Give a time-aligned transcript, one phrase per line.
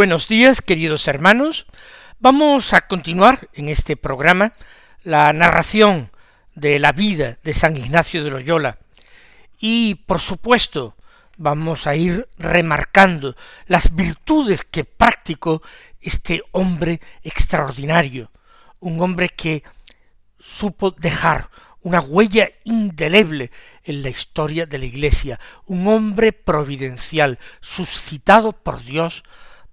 [0.00, 1.66] Buenos días, queridos hermanos.
[2.20, 4.54] Vamos a continuar en este programa
[5.04, 6.10] la narración
[6.54, 8.78] de la vida de San Ignacio de Loyola.
[9.58, 10.96] Y, por supuesto,
[11.36, 15.60] vamos a ir remarcando las virtudes que practicó
[16.00, 18.30] este hombre extraordinario,
[18.78, 19.62] un hombre que
[20.38, 21.50] supo dejar
[21.82, 23.50] una huella indeleble
[23.84, 29.24] en la historia de la Iglesia, un hombre providencial, suscitado por Dios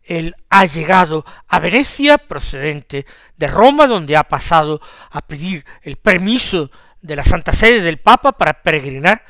[0.09, 3.05] él ha llegado a Venecia, procedente
[3.37, 4.81] de Roma, donde ha pasado
[5.11, 9.23] a pedir el permiso de la Santa Sede del Papa para peregrinar,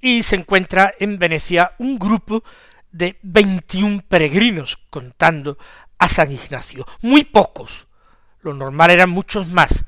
[0.00, 2.42] y se encuentra en Venecia un grupo
[2.90, 5.56] de veintiún peregrinos, contando
[5.96, 6.86] a San Ignacio.
[7.02, 7.86] Muy pocos,
[8.40, 9.84] lo normal eran muchos más,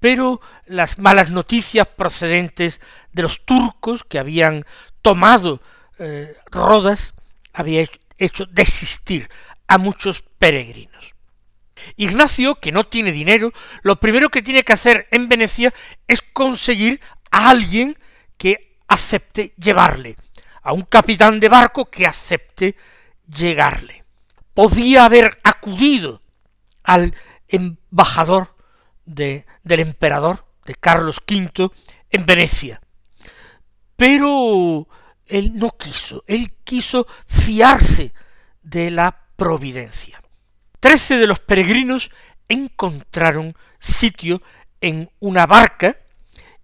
[0.00, 2.80] pero las malas noticias procedentes
[3.12, 4.64] de los turcos que habían
[5.02, 5.60] tomado
[5.98, 7.12] eh, Rodas
[7.52, 7.84] había
[8.16, 9.28] hecho desistir
[9.68, 11.14] a muchos peregrinos.
[11.96, 15.72] Ignacio, que no tiene dinero, lo primero que tiene que hacer en Venecia
[16.08, 17.00] es conseguir
[17.30, 17.98] a alguien
[18.36, 20.16] que acepte llevarle,
[20.62, 22.76] a un capitán de barco que acepte
[23.28, 24.04] llegarle.
[24.54, 26.22] Podía haber acudido
[26.82, 27.14] al
[27.48, 28.56] embajador
[29.04, 31.70] de, del emperador, de Carlos V,
[32.10, 32.80] en Venecia.
[33.96, 34.88] Pero
[35.26, 38.12] él no quiso, él quiso fiarse
[38.62, 40.22] de la providencia.
[40.80, 42.10] Trece de los peregrinos
[42.48, 44.42] encontraron sitio
[44.80, 45.96] en una barca,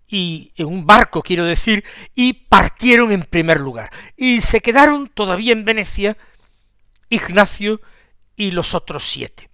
[0.06, 1.84] y en un barco quiero decir,
[2.14, 6.16] y partieron en primer lugar, y se quedaron todavía en Venecia
[7.08, 7.80] Ignacio
[8.36, 9.50] y los otros siete.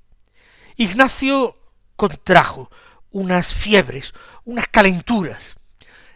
[0.77, 1.57] Ignacio
[1.97, 2.71] contrajo
[3.11, 4.15] unas fiebres,
[4.45, 5.57] unas calenturas,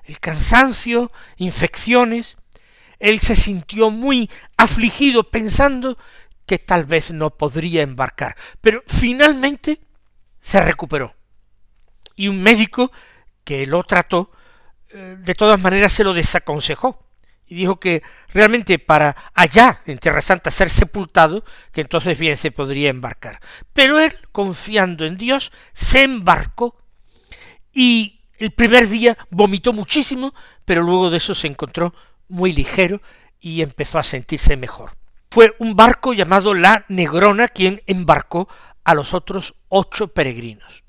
[0.04, 2.36] el cansancio, infecciones,
[3.00, 5.98] él se sintió muy afligido pensando
[6.52, 9.80] que tal vez no podría embarcar, pero finalmente
[10.38, 11.14] se recuperó.
[12.14, 12.92] Y un médico
[13.42, 14.30] que lo trató,
[14.90, 17.08] eh, de todas maneras se lo desaconsejó,
[17.46, 18.02] y dijo que
[18.34, 21.42] realmente para allá, en Tierra Santa, ser sepultado,
[21.72, 23.40] que entonces bien se podría embarcar.
[23.72, 26.76] Pero él, confiando en Dios, se embarcó
[27.72, 30.34] y el primer día vomitó muchísimo,
[30.66, 31.94] pero luego de eso se encontró
[32.28, 33.00] muy ligero
[33.40, 35.00] y empezó a sentirse mejor
[35.32, 38.50] fue un barco llamado la Negrona quien embarcó
[38.84, 40.84] a los otros ocho peregrinos.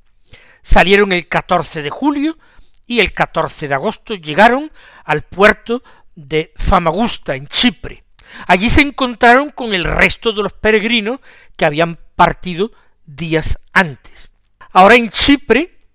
[0.61, 2.37] Salieron el 14 de julio
[2.85, 4.69] y el 14 de agosto llegaron
[5.05, 5.81] al puerto
[6.15, 8.03] de Famagusta, en Chipre.
[8.45, 11.21] Allí se encontraron con el resto de los peregrinos
[11.55, 12.73] que habían partido
[13.05, 14.29] días antes.
[14.73, 15.87] Ahora en Chipre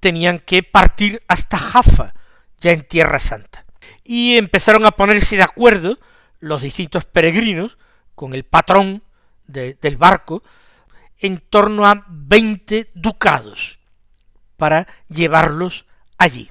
[0.00, 2.14] tenían que partir hasta Jaffa,
[2.58, 3.64] ya en Tierra Santa.
[4.02, 6.00] Y empezaron a ponerse de acuerdo
[6.40, 7.78] los distintos peregrinos
[8.14, 9.02] con el patrón
[9.46, 10.42] del barco
[11.18, 13.78] en torno a veinte ducados
[14.56, 15.86] para llevarlos
[16.18, 16.50] allí.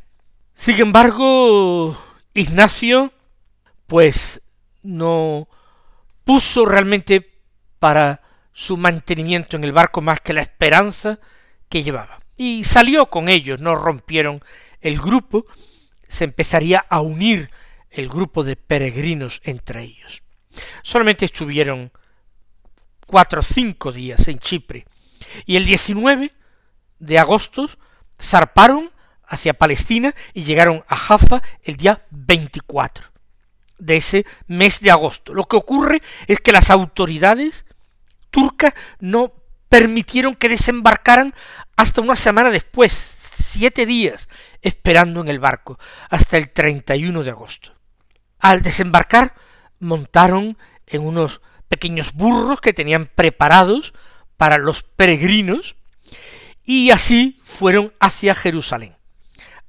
[0.54, 1.98] Sin embargo,
[2.34, 3.14] Ignacio,
[3.88, 4.42] pues
[4.84, 5.48] no
[6.24, 7.28] puso realmente
[7.80, 8.22] para
[8.54, 11.20] su mantenimiento en el barco más que la esperanza
[11.70, 12.20] que llevaba.
[12.36, 14.42] Y salió con ellos, no rompieron
[14.82, 15.46] el grupo,
[16.08, 17.50] se empezaría a unir
[18.00, 20.24] el grupo de peregrinos entre ellos.
[20.84, 21.92] Solamente estuvieron
[23.06, 24.86] cuatro o cinco días en Chipre,
[25.46, 26.32] y el 19
[27.00, 27.70] de agosto
[28.22, 28.92] zarparon
[29.26, 33.06] hacia Palestina y llegaron a Jaffa el día 24
[33.78, 35.34] de ese mes de agosto.
[35.34, 37.66] Lo que ocurre es que las autoridades
[38.30, 39.34] turcas no
[39.70, 41.34] permitieron que desembarcaran
[41.78, 44.28] hasta una semana después, siete días
[44.62, 45.80] esperando en el barco,
[46.10, 47.79] hasta el 31 de agosto.
[48.40, 49.36] Al desembarcar,
[49.80, 50.58] montaron
[50.88, 53.94] en unos pequeños burros que tenían preparados
[54.38, 55.76] para los peregrinos,
[56.64, 58.96] y así fueron hacia Jerusalén.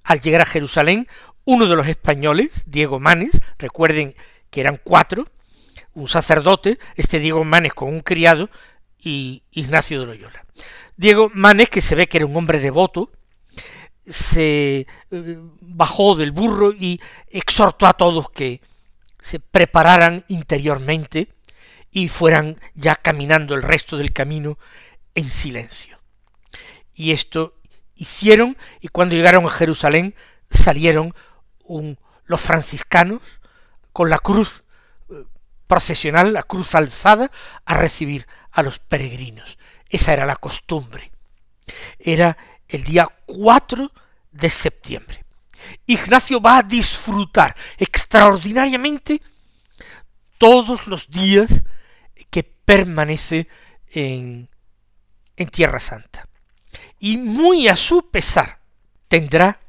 [0.05, 1.09] Al llegar a Jerusalén,
[1.45, 4.15] uno de los españoles, Diego Manes, recuerden
[4.51, 5.29] que eran cuatro,
[5.95, 8.51] un sacerdote, este Diego Manes con un criado
[8.99, 10.45] y Ignacio de Loyola.
[10.97, 13.11] Diego Manes, que se ve que era un hombre devoto,
[14.11, 18.61] se eh, bajó del burro y exhortó a todos que
[19.21, 21.29] se prepararan interiormente
[21.91, 24.59] y fueran ya caminando el resto del camino
[25.15, 25.99] en silencio.
[26.95, 27.55] Y esto
[27.95, 30.15] hicieron y cuando llegaron a Jerusalén
[30.51, 31.15] salieron
[32.25, 33.23] los franciscanos
[33.93, 34.65] con la cruz
[35.09, 35.25] eh,
[35.67, 37.31] procesional, la cruz alzada,
[37.65, 39.59] a recibir a los peregrinos.
[39.89, 41.13] Esa era la costumbre.
[41.99, 42.37] Era
[42.69, 43.93] el día 4
[44.31, 45.25] de septiembre.
[45.87, 49.21] Ignacio va a disfrutar extraordinariamente
[50.39, 51.63] todos los días
[52.31, 53.49] que permanece
[53.89, 54.49] en,
[55.37, 56.27] en Tierra Santa.
[56.99, 58.61] Y muy a su pesar
[59.09, 59.61] tendrá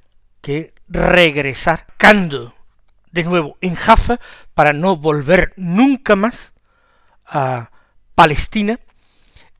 [0.42, 2.54] que regresar cando
[3.12, 4.19] de nuevo en Jaffa
[4.54, 6.54] para no volver nunca más
[7.25, 7.72] a
[8.16, 8.80] Palestina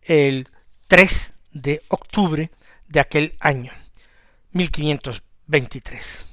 [0.02, 0.50] el
[0.88, 2.52] 3 de octubre
[2.88, 3.72] de aquel año,
[4.52, 6.26] 1523.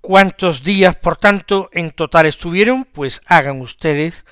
[0.00, 2.84] ¿Cuántos días, por tanto, en total estuvieron?
[2.84, 4.24] Pues hagan ustedes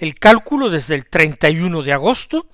[0.00, 2.48] el cálculo desde el 31 de agosto,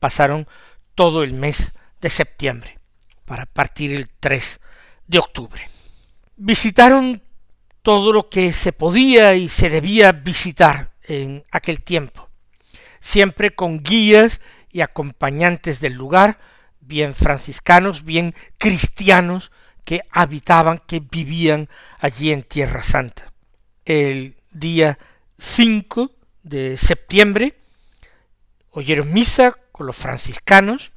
[0.00, 0.48] pasaron
[0.96, 2.80] todo el mes de septiembre,
[3.24, 4.60] para partir el 3
[5.06, 5.70] de octubre.
[6.36, 7.22] Visitaron
[7.82, 12.28] todo lo que se podía y se debía visitar en aquel tiempo,
[12.98, 14.40] siempre con guías
[14.70, 16.40] y acompañantes del lugar,
[16.82, 19.50] bien franciscanos, bien cristianos,
[19.84, 21.68] que habitaban, que vivían
[21.98, 23.32] allí en Tierra Santa.
[23.84, 24.98] El día
[25.38, 26.10] 5
[26.42, 27.56] de septiembre
[28.70, 30.92] oyeron misa con los franciscanos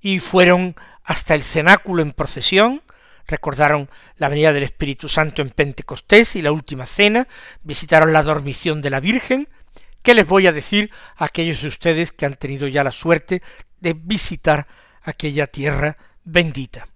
[0.00, 0.74] y fueron
[1.04, 2.82] hasta el cenáculo en procesión,
[3.26, 7.28] recordaron la venida del Espíritu Santo en Pentecostés y la última cena,
[7.62, 9.48] visitaron la dormición de la Virgen,
[10.02, 13.42] ¿Qué les voy a decir a aquellos de ustedes que han tenido ya la suerte
[13.80, 14.66] de visitar
[15.02, 16.88] aquella tierra bendita?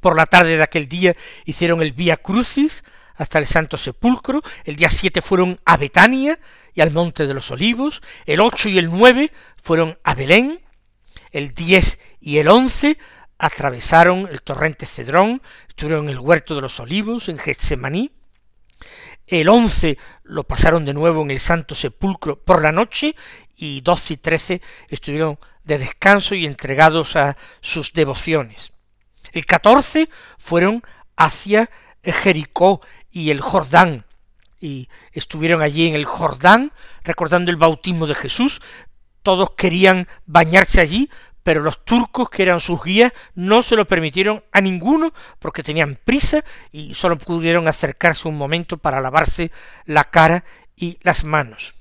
[0.00, 2.84] Por la tarde de aquel día hicieron el Vía Crucis
[3.16, 6.38] hasta el Santo Sepulcro, el día siete fueron a Betania
[6.72, 10.60] y al Monte de los Olivos, el ocho y el nueve fueron a Belén,
[11.32, 12.96] el diez y el once
[13.38, 18.12] atravesaron el torrente Cedrón, estuvieron en el huerto de los Olivos, en Getsemaní,
[19.28, 23.14] el once lo pasaron de nuevo en el Santo Sepulcro por la noche
[23.56, 25.38] y doce y trece estuvieron
[25.68, 28.72] de descanso y entregados a sus devociones.
[29.32, 30.82] El catorce fueron
[31.14, 31.70] hacia
[32.02, 34.06] Jericó y el Jordán,
[34.60, 36.72] y estuvieron allí en el Jordán
[37.04, 38.60] recordando el bautismo de Jesús.
[39.22, 41.10] Todos querían bañarse allí,
[41.42, 45.98] pero los turcos, que eran sus guías, no se lo permitieron a ninguno porque tenían
[46.02, 49.52] prisa y solo pudieron acercarse un momento para lavarse
[49.84, 51.77] la cara y las manos.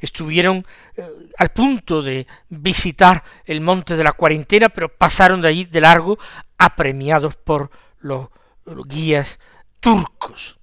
[0.00, 1.04] Estuvieron eh,
[1.38, 6.18] al punto de visitar el monte de la cuarentena, pero pasaron de allí de largo
[6.58, 7.70] apremiados por
[8.00, 8.28] los,
[8.64, 9.38] los guías
[9.80, 10.58] turcos.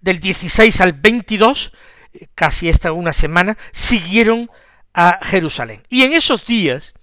[0.00, 1.72] Del 16 al 22,
[2.12, 4.50] eh, casi esta una semana, siguieron
[4.94, 5.82] a Jerusalén.
[5.88, 6.94] Y en esos días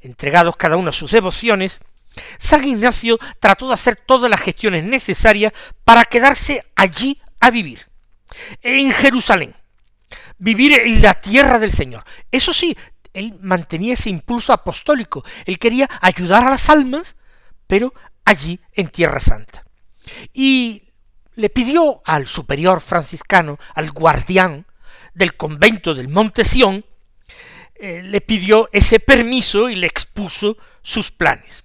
[0.00, 1.80] entregados cada uno a sus devociones,
[2.38, 5.52] San Ignacio trató de hacer todas las gestiones necesarias
[5.84, 7.86] para quedarse allí a vivir,
[8.62, 9.54] en Jerusalén,
[10.38, 12.04] vivir en la tierra del Señor.
[12.30, 12.76] Eso sí,
[13.12, 17.16] él mantenía ese impulso apostólico, él quería ayudar a las almas,
[17.66, 19.64] pero allí en Tierra Santa.
[20.32, 20.82] Y
[21.34, 24.66] le pidió al superior franciscano, al guardián
[25.14, 26.84] del convento del Monte Sión,
[27.74, 31.64] eh, le pidió ese permiso y le expuso sus planes.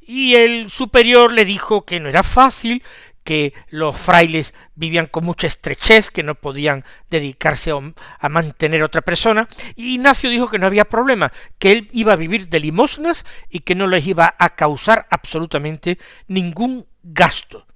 [0.00, 2.82] Y el superior le dijo que no era fácil,
[3.28, 9.02] que los frailes vivían con mucha estrechez, que no podían dedicarse a, mantener a otra
[9.02, 13.26] persona, y Ignacio dijo que no había problema, que él iba a vivir de limosnas
[13.50, 17.66] y que no les iba a causar absolutamente ningún gasto,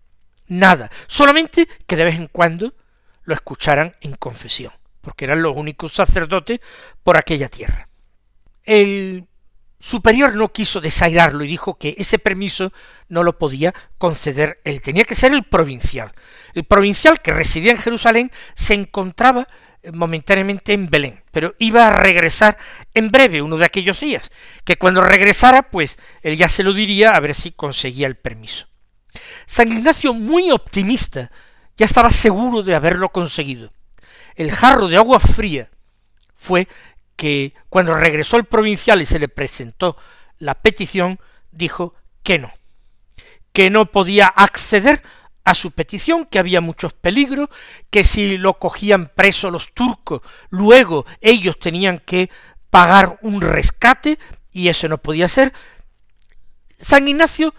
[0.46, 2.72] nada, solamente que de vez en cuando
[3.24, 6.60] lo escucharan en confesión porque eran los únicos sacerdotes
[7.02, 7.88] por aquella tierra.
[8.62, 9.26] El
[9.82, 12.72] superior no quiso desairarlo y dijo que ese permiso
[13.08, 16.12] no lo podía conceder él, tenía que ser el provincial.
[16.54, 19.48] El provincial que residía en Jerusalén se encontraba
[19.82, 22.56] eh, momentáneamente en Belén, pero iba a regresar
[22.94, 24.30] en breve, uno de aquellos días,
[24.64, 28.68] que cuando regresara, pues él ya se lo diría a ver si conseguía el permiso.
[29.46, 31.32] San Ignacio, muy optimista,
[31.76, 33.72] ya estaba seguro de haberlo conseguido.
[34.36, 35.70] El jarro de agua fría
[36.36, 36.68] fue
[37.16, 39.96] que cuando regresó el provincial y se le presentó
[40.38, 42.52] la petición, dijo que no,
[43.52, 45.02] que no podía acceder
[45.44, 47.48] a su petición, que había muchos peligros,
[47.90, 52.30] que si lo cogían preso los turcos, luego ellos tenían que
[52.70, 54.18] pagar un rescate,
[54.52, 55.52] y eso no podía ser.
[56.78, 57.54] San Ignacio,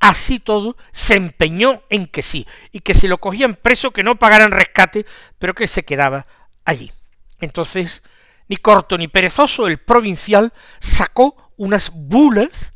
[0.00, 4.16] así todo, se empeñó en que sí, y que si lo cogían preso, que no
[4.16, 5.06] pagaran rescate,
[5.38, 6.26] pero que se quedaba
[6.64, 6.92] allí.
[7.40, 8.02] Entonces,
[8.48, 12.74] ni corto ni perezoso, el provincial sacó unas bulas,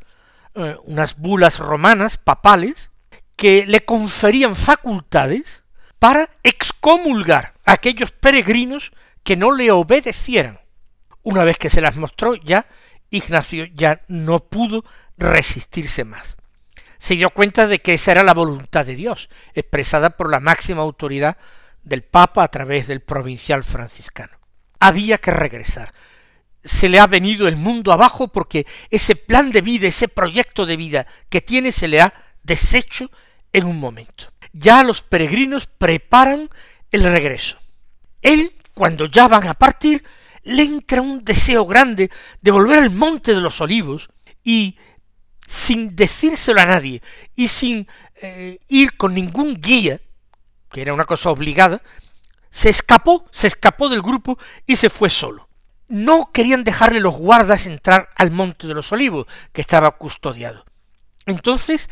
[0.55, 2.91] eh, unas bulas romanas, papales,
[3.37, 5.65] que le conferían facultades
[5.99, 10.61] para excomulgar a aquellos peregrinos que no le obedecieran.
[11.23, 12.67] Una vez que se las mostró, ya
[13.11, 14.85] Ignacio ya no pudo
[15.17, 16.37] resistirse más.
[16.99, 20.83] Se dio cuenta de que esa era la voluntad de Dios, expresada por la máxima
[20.83, 21.37] autoridad
[21.85, 24.38] del Papa a través del provincial franciscano
[24.81, 25.93] había que regresar.
[26.63, 30.77] Se le ha venido el mundo abajo porque ese plan de vida, ese proyecto de
[30.77, 33.11] vida que tiene se le ha deshecho
[33.53, 34.33] en un momento.
[34.53, 36.49] Ya los peregrinos preparan
[36.91, 37.59] el regreso.
[38.23, 40.05] Él, cuando ya van a partir,
[40.43, 44.09] le entra un deseo grande de volver al monte de los olivos
[44.43, 44.77] y,
[45.47, 47.03] sin decírselo a nadie
[47.37, 47.87] y sin
[48.21, 50.01] eh, ir con ningún guía,
[50.71, 51.83] que era una cosa obligada,
[52.59, 54.37] se escapó, se escapó del grupo
[54.67, 55.49] y se fue solo.
[55.87, 60.65] No querían dejarle los guardas entrar al monte de los olivos, que estaba custodiado.
[61.25, 61.89] Entonces,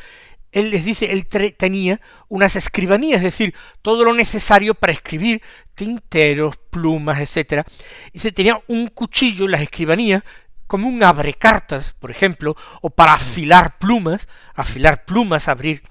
[0.50, 5.40] él les dice, él tenía unas escribanías, es decir, todo lo necesario para escribir,
[5.76, 7.64] tinteros, plumas, etc.
[8.12, 10.24] Y se tenía un cuchillo en las escribanías,
[10.66, 15.84] como un abrecartas, por ejemplo, o para afilar plumas, afilar plumas, abrir.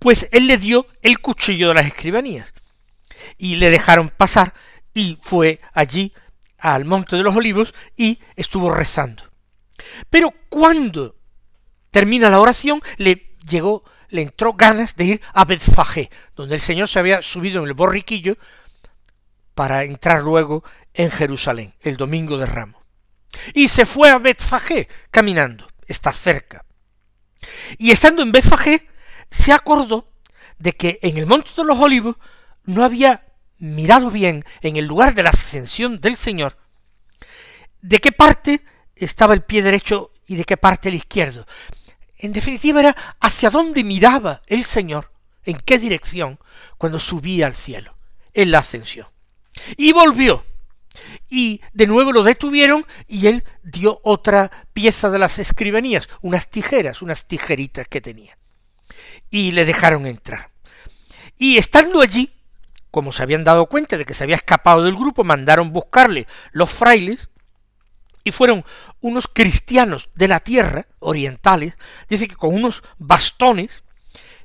[0.00, 2.52] Pues él le dio el cuchillo de las escribanías
[3.38, 4.54] y le dejaron pasar
[4.94, 6.12] y fue allí
[6.58, 9.24] al Monte de los Olivos y estuvo rezando.
[10.10, 11.16] Pero cuando
[11.90, 16.88] termina la oración, le llegó, le entró ganas de ir a Betfagé, donde el Señor
[16.88, 18.36] se había subido en el borriquillo
[19.54, 22.82] para entrar luego en Jerusalén, el domingo de Ramo.
[23.54, 26.64] Y se fue a Betfagé caminando, está cerca.
[27.78, 28.86] Y estando en Betfagé,
[29.30, 30.12] se acordó
[30.58, 32.16] de que en el Monte de los Olivos
[32.64, 33.26] no había
[33.58, 36.56] mirado bien en el lugar de la ascensión del Señor,
[37.82, 38.62] de qué parte
[38.96, 41.46] estaba el pie derecho y de qué parte el izquierdo.
[42.16, 45.12] En definitiva era hacia dónde miraba el Señor,
[45.44, 46.38] en qué dirección,
[46.76, 47.96] cuando subía al cielo,
[48.34, 49.06] en la ascensión.
[49.76, 50.44] Y volvió.
[51.28, 57.00] Y de nuevo lo detuvieron y él dio otra pieza de las escribanías, unas tijeras,
[57.00, 58.36] unas tijeritas que tenía.
[59.30, 60.50] Y le dejaron entrar.
[61.38, 62.30] Y estando allí,
[62.90, 66.70] como se habían dado cuenta de que se había escapado del grupo, mandaron buscarle los
[66.70, 67.28] frailes,
[68.24, 68.64] y fueron
[69.00, 71.74] unos cristianos de la tierra, orientales,
[72.08, 73.82] dice que con unos bastones,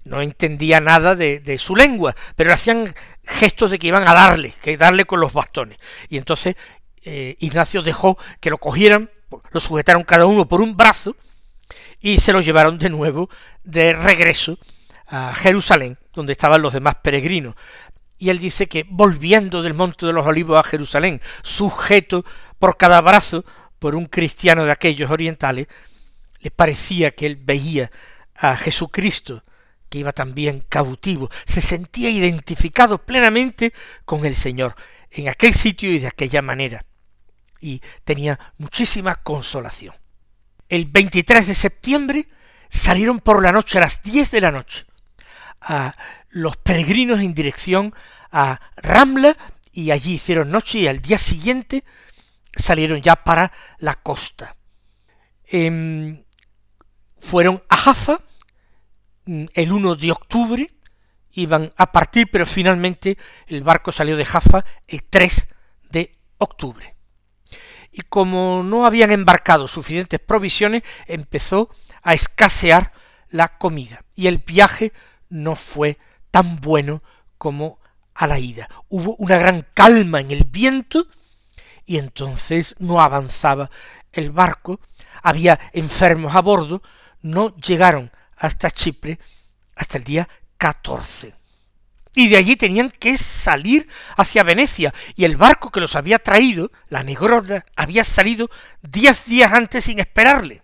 [0.06, 4.78] no entendía nada de, su lengua, pero hacían gestos de que iban a darle, que
[4.78, 5.80] darle con los bastones.
[6.10, 6.56] Y entonces
[7.02, 9.10] eh, Ignacio dejó que lo cogieran,
[9.52, 11.16] lo sujetaron cada uno por un brazo,
[12.00, 13.30] y se lo llevaron de nuevo
[13.64, 14.60] de regreso
[15.08, 17.56] a Jerusalén, donde estaban los demás peregrinos,
[18.18, 22.26] y él dice que volviendo del Monte de los Olivos a Jerusalén, sujeto
[22.60, 23.46] por cada brazo
[23.80, 25.68] por un cristiano de aquellos orientales,
[26.40, 27.92] le parecía que él veía
[28.36, 29.44] a Jesucristo,
[29.90, 33.74] que iba también cautivo, se sentía identificado plenamente
[34.06, 34.76] con el Señor
[35.12, 36.86] en aquel sitio y de aquella manera,
[37.60, 39.96] y tenía muchísima consolación.
[40.68, 42.28] El 23 de septiembre
[42.70, 44.86] salieron por la noche a las diez de la noche
[45.62, 45.96] a
[46.36, 47.96] los peregrinos en dirección
[48.30, 49.38] a Ramla
[49.72, 51.86] y allí hicieron noche y al día siguiente
[52.58, 54.58] salieron ya para la costa.
[55.46, 56.26] Em,
[57.20, 58.20] fueron a Jaffa
[59.26, 60.74] mm, el 1 de octubre,
[61.32, 65.48] iban a partir, pero finalmente el barco salió de Jaffa el 3
[65.92, 66.98] de octubre.
[67.94, 71.70] Y como no habían embarcado suficientes provisiones, empezó
[72.04, 72.92] a escasear
[73.30, 74.92] la comida y el viaje
[75.30, 75.98] no fue
[76.36, 77.02] tan bueno
[77.38, 77.80] como
[78.14, 78.68] a la ida.
[78.90, 81.08] Hubo una gran calma en el viento
[81.86, 83.72] y entonces no avanzaba
[84.12, 84.82] el barco
[85.24, 86.84] había enfermos a bordo,
[87.22, 89.18] no llegaron hasta Chipre
[89.78, 90.28] hasta el día
[90.58, 91.34] 14.
[92.18, 93.88] Y de allí tenían que salir
[94.18, 98.50] hacia Venecia, y el barco que los había traído, la Negrona, había salido
[98.82, 100.64] diez días antes sin esperarle.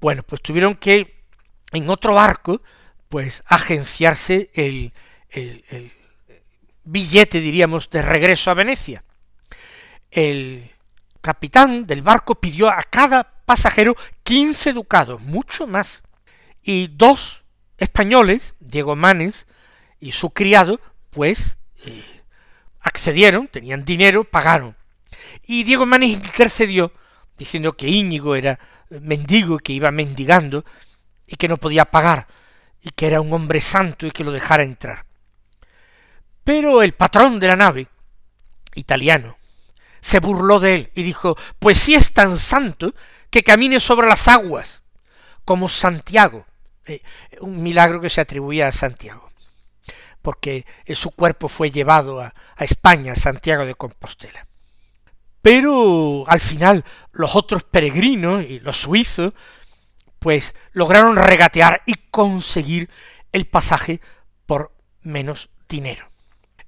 [0.00, 1.22] Bueno, pues tuvieron que,
[1.70, 2.62] en otro barco,
[3.12, 4.94] pues agenciarse el,
[5.28, 5.92] el,
[6.82, 9.04] billete, diríamos, de regreso a Venecia.
[10.10, 10.70] El
[11.20, 16.02] capitán del barco pidió a cada pasajero quince ducados, mucho más.
[16.62, 17.44] Y dos
[17.76, 19.46] españoles, Diego Manes
[20.00, 22.02] y su criado, pues eh,
[22.80, 24.74] accedieron, tenían dinero, pagaron.
[25.46, 26.94] Y Diego Manes intercedió,
[27.36, 30.64] diciendo que Íñigo era mendigo, que iba mendigando,
[31.26, 32.26] y que no podía pagar,
[32.82, 35.06] y que era un hombre santo y que lo dejara entrar.
[36.44, 37.86] Pero el patrón de la nave,
[38.74, 39.38] italiano,
[40.00, 42.94] se burló de él y dijo, pues si es tan santo
[43.30, 44.82] que camine sobre las aguas,
[45.44, 46.44] como Santiago,
[46.86, 47.02] eh,
[47.40, 49.30] un milagro que se atribuía a Santiago,
[50.20, 54.46] porque su cuerpo fue llevado a, España, Santiago de Compostela.
[55.40, 59.32] Pero al final los otros peregrinos y los suizos,
[60.22, 62.88] pues lograron regatear y conseguir
[63.32, 64.00] el pasaje
[64.46, 66.08] por menos dinero.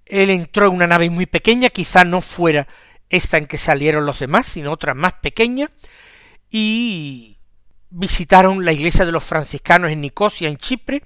[0.05, 2.67] Él entró en una nave muy pequeña, quizá no fuera
[3.09, 5.71] esta en que salieron los demás, sino otra más pequeña,
[6.51, 7.39] y
[7.91, 11.03] visitaron la iglesia de los franciscanos en Nicosia, en Chipre,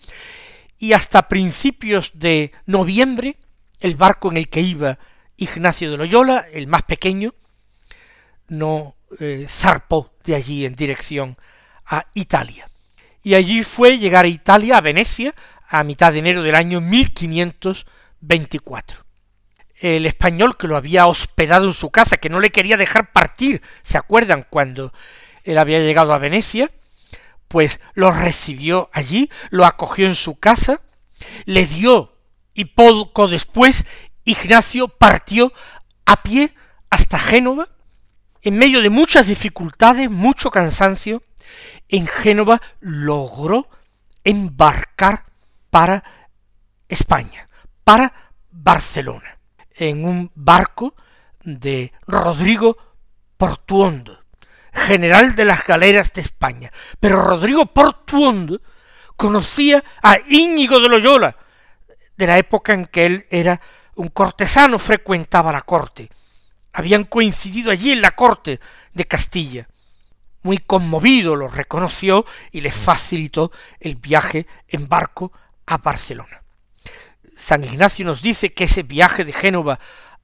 [0.79, 3.37] y hasta principios de noviembre,
[3.81, 4.99] el barco en el que iba
[5.37, 7.35] Ignacio de Loyola, el más pequeño,
[8.49, 11.37] no eh, zarpó de allí en dirección
[11.89, 12.71] a Italia.
[13.23, 15.35] Y allí fue llegar a Italia, a Venecia,
[15.69, 19.09] a mitad de enero del año 1524
[19.81, 23.63] el español que lo había hospedado en su casa, que no le quería dejar partir,
[23.83, 24.93] ¿se acuerdan cuando
[25.45, 26.71] él había llegado a Venecia?
[27.47, 30.83] Pues lo recibió allí, lo acogió en su casa,
[31.45, 32.17] le dio
[32.55, 33.87] y poco después
[34.25, 35.53] Ignacio partió
[36.05, 36.55] a pie
[36.91, 37.69] hasta Génova,
[38.43, 41.23] en medio de muchas dificultades, mucho cansancio,
[41.89, 43.69] en Génova logró
[44.25, 45.25] embarcar
[45.71, 46.05] para
[46.89, 47.49] España,
[47.85, 48.13] para
[48.51, 49.39] Barcelona
[49.79, 50.95] en un barco
[51.43, 52.77] de Rodrigo
[53.37, 54.25] Portuondo,
[54.73, 56.71] general de las galeras de España.
[57.01, 58.61] Pero Rodrigo Portuondo
[59.17, 61.37] conocía a Íñigo de Loyola,
[62.17, 63.61] de la época en que él era
[63.95, 66.11] un cortesano, frecuentaba la corte.
[66.73, 68.61] Habían coincidido allí en la corte
[68.93, 69.69] de Castilla.
[70.43, 75.33] Muy conmovido lo reconoció y le facilitó el viaje en barco
[75.67, 76.43] a Barcelona.
[77.37, 79.79] San Ignacio nos dice que ese viaje de Génova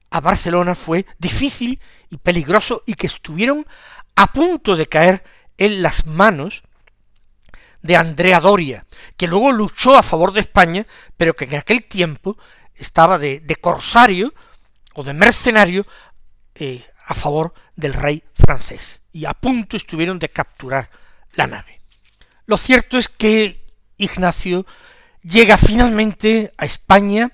[0.09, 3.65] a Barcelona fue difícil y peligroso y que estuvieron
[4.15, 5.23] a punto de caer
[5.57, 6.63] en las manos
[7.81, 10.85] de Andrea Doria, que luego luchó a favor de España,
[11.17, 12.37] pero que en aquel tiempo
[12.73, 14.33] estaba de, corsario
[14.93, 15.85] o de mercenario
[16.55, 20.89] eh, a favor del rey francés, y a punto estuvieron de capturar
[21.33, 21.81] la nave.
[22.45, 23.65] Lo cierto es que
[23.97, 24.65] Ignacio
[25.21, 27.31] llega finalmente a España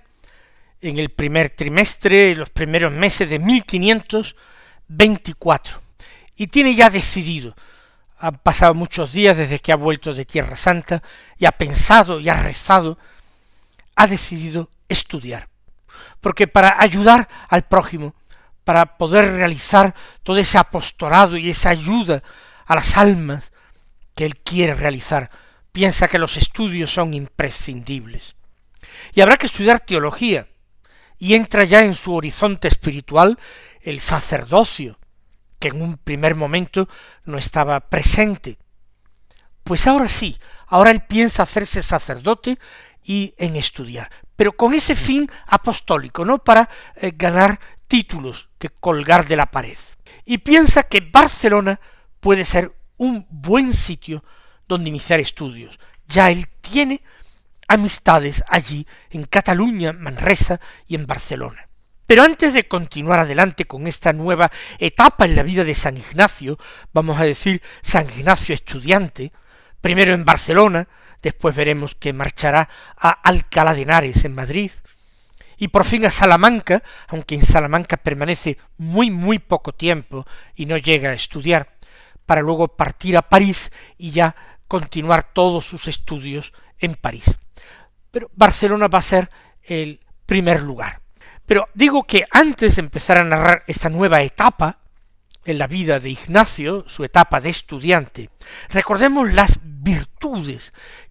[0.81, 5.79] en el primer trimestre, los primeros meses de 1524,
[6.35, 7.55] y tiene ya decidido,
[8.17, 11.03] han pasado muchos días desde que ha vuelto de Tierra Santa,
[11.37, 12.97] y ha pensado y ha rezado,
[13.95, 15.49] ha decidido estudiar,
[16.19, 18.15] porque para ayudar al prójimo,
[18.71, 22.23] para poder realizar todo ese apostolado y esa ayuda
[22.65, 23.51] a las almas
[24.15, 25.29] que él quiere realizar,
[25.73, 28.37] piensa que los estudios son imprescindibles.
[29.13, 30.47] Y habrá que estudiar teología,
[31.17, 33.37] y entra ya en su horizonte espiritual
[33.81, 34.97] el sacerdocio,
[35.59, 36.87] que en un primer momento
[37.25, 38.57] no estaba presente.
[39.65, 42.57] Pues ahora sí, ahora él piensa hacerse sacerdote
[43.03, 47.59] y en estudiar, pero con ese fin apostólico, no para eh, ganar
[47.91, 49.77] títulos que colgar de la pared.
[50.23, 51.81] Y piensa que Barcelona
[52.21, 54.23] puede ser un buen sitio
[54.65, 55.77] donde iniciar estudios.
[56.07, 57.03] Ya él tiene
[57.67, 61.67] amistades allí, en Cataluña, Manresa y en Barcelona.
[62.05, 64.49] Pero antes de continuar adelante con esta nueva
[64.79, 66.57] etapa en la vida de San Ignacio,
[66.93, 69.33] vamos a decir San Ignacio estudiante,
[69.81, 70.87] primero en Barcelona,
[71.21, 74.71] después veremos que marchará a Alcalá de Henares en Madrid,
[75.61, 80.75] y por fin a Salamanca, aunque en Salamanca permanece muy muy poco tiempo y no
[80.75, 81.77] llega a estudiar,
[82.25, 84.35] para luego partir a París y ya
[84.67, 87.37] continuar todos sus estudios en París.
[88.09, 89.29] Pero Barcelona va a ser
[89.61, 90.99] el primer lugar.
[91.45, 94.79] Pero digo que antes de empezar a narrar esta nueva etapa
[95.45, 98.31] en la vida de Ignacio, su etapa de estudiante,
[98.69, 99.59] recordemos las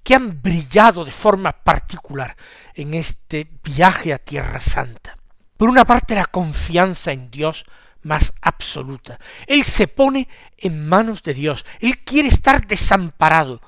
[0.03, 2.37] que han brillado de forma particular
[2.75, 5.17] en este viaje a Tierra Santa.
[5.57, 7.67] Por una parte la confianza en Dios
[8.03, 9.19] más absoluta.
[9.47, 11.67] Él se pone en manos de Dios.
[11.81, 13.61] Él quiere estar desamparado,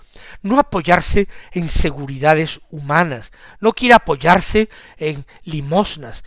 [0.42, 6.24] no apoyarse en seguridades humanas, no quiere apoyarse en limosnas.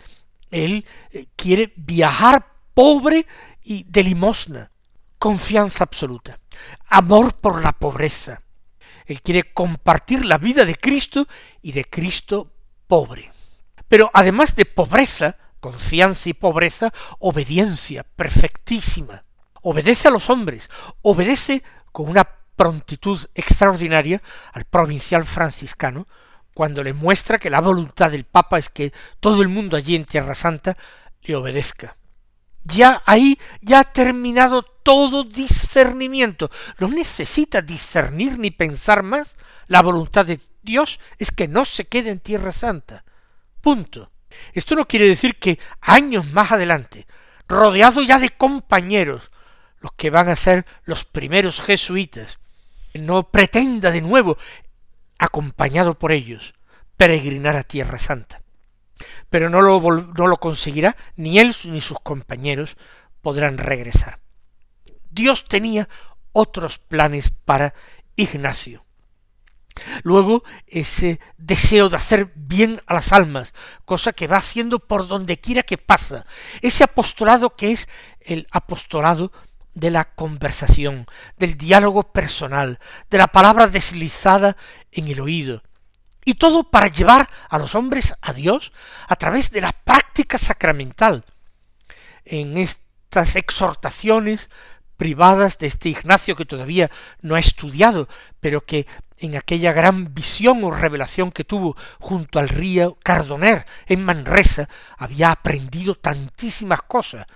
[0.52, 3.26] Él eh, quiere viajar pobre
[3.64, 4.72] y de limosna.
[5.18, 6.40] Confianza absoluta.
[6.88, 8.42] Amor por la pobreza.
[9.06, 11.28] Él quiere compartir la vida de Cristo
[11.62, 12.52] y de Cristo
[12.88, 13.32] pobre.
[13.88, 19.24] Pero además de pobreza, confianza y pobreza, obediencia perfectísima.
[19.62, 20.70] Obedece a los hombres,
[21.02, 24.22] obedece con una prontitud extraordinaria
[24.54, 26.08] al provincial franciscano,
[26.54, 30.06] cuando le muestra que la voluntad del Papa es que todo el mundo allí en
[30.06, 30.76] Tierra Santa
[31.24, 31.98] le obedezca.
[32.66, 36.52] Ya ahí ya ha terminado todo discernimiento.
[36.80, 39.38] No necesita discernir ni pensar más.
[39.68, 43.04] La voluntad de Dios es que no se quede en Tierra Santa.
[43.62, 44.12] Punto.
[44.54, 47.06] Esto no quiere decir que años más adelante,
[47.48, 49.32] rodeado ya de compañeros,
[49.80, 52.40] los que van a ser los primeros jesuitas,
[52.94, 54.38] no pretenda de nuevo,
[55.20, 56.54] acompañado por ellos,
[56.98, 58.42] peregrinar a Tierra Santa.
[59.30, 62.78] Pero no lo, no lo conseguirá, ni él ni sus compañeros
[63.22, 64.20] podrán regresar.
[65.10, 65.90] Dios tenía
[66.32, 67.74] otros planes para
[68.16, 68.86] Ignacio.
[70.04, 73.54] Luego ese deseo de hacer bien a las almas,
[73.84, 76.26] cosa que va haciendo por donde quiera que pasa,
[76.62, 77.90] ese apostolado que es
[78.22, 79.32] el apostolado
[79.74, 81.06] de la conversación,
[81.38, 82.80] del diálogo personal,
[83.10, 84.56] de la palabra deslizada
[84.92, 85.62] en el oído,
[86.26, 88.74] y todo para llevar a los hombres a Dios
[89.08, 91.24] a través de la práctica sacramental.
[92.26, 94.50] En estas exhortaciones
[94.98, 96.90] privadas de este Ignacio que todavía
[97.22, 98.10] no ha estudiado,
[98.40, 104.04] pero que en aquella gran visión o revelación que tuvo junto al río Cardoner, en
[104.04, 107.28] Manresa, había aprendido tantísimas cosas,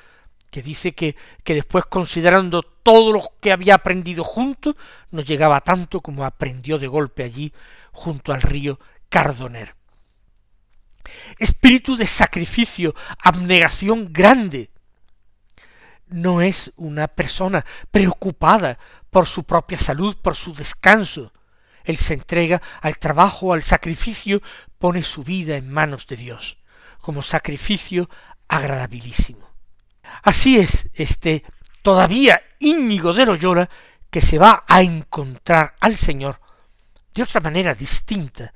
[0.51, 4.75] que dice que, que después considerando todo lo que había aprendido junto,
[5.11, 7.53] no llegaba tanto como aprendió de golpe allí
[7.91, 9.75] junto al río Cardoner.
[11.37, 14.69] Espíritu de sacrificio, abnegación grande,
[16.07, 21.31] no es una persona preocupada por su propia salud, por su descanso.
[21.83, 24.41] Él se entrega al trabajo, al sacrificio,
[24.77, 26.57] pone su vida en manos de Dios,
[26.99, 28.09] como sacrificio
[28.47, 29.48] agradabilísimo.
[30.23, 31.43] Así es este
[31.81, 33.69] todavía Íñigo de Loyola
[34.09, 36.39] que se va a encontrar al Señor
[37.13, 38.53] de otra manera distinta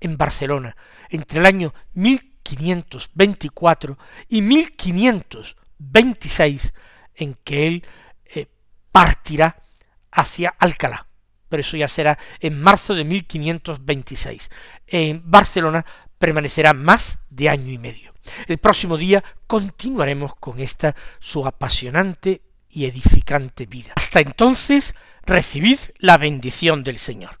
[0.00, 0.76] en Barcelona
[1.08, 6.74] entre el año 1524 y 1526
[7.14, 7.84] en que él
[8.24, 8.46] eh,
[8.90, 9.62] partirá
[10.10, 11.06] hacia Alcalá.
[11.48, 14.50] Pero eso ya será en marzo de 1526.
[14.86, 15.84] En Barcelona
[16.22, 18.14] permanecerá más de año y medio.
[18.46, 23.92] El próximo día continuaremos con esta su apasionante y edificante vida.
[23.96, 24.94] Hasta entonces,
[25.26, 27.40] recibid la bendición del Señor.